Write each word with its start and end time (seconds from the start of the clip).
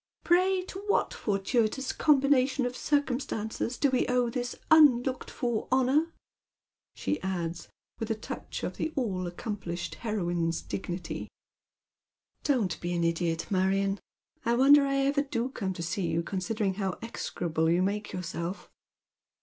Pray 0.23 0.63
to 0.63 0.79
what 0.87 1.13
fortuitous 1.13 1.93
combination 1.93 2.65
of 2.65 2.75
circumstances 2.75 3.77
do 3.77 3.91
we 3.91 4.07
owe 4.07 4.31
this 4.31 4.55
unlooked 4.71 5.29
for 5.29 5.67
honour?" 5.71 6.11
she 6.95 7.21
adds, 7.21 7.67
with 7.99 8.09
a 8.09 8.15
touch 8.15 8.63
of 8.63 8.77
the 8.77 8.91
all 8.95 9.27
accomplished 9.27 9.93
heroine's 10.01 10.59
dignity." 10.63 11.29
Don't 12.43 12.81
be 12.81 12.93
an 12.93 13.03
idiot, 13.03 13.45
Marion. 13.51 13.99
I 14.43 14.55
wonder 14.55 14.87
I 14.87 14.95
ever 15.05 15.21
do 15.21 15.49
come 15.49 15.73
to 15.73 15.83
see 15.83 16.07
you, 16.07 16.23
considering 16.23 16.73
how 16.81 16.97
execrable 17.03 17.69
you 17.69 17.83
make 17.83 18.11
yourself." 18.11 18.71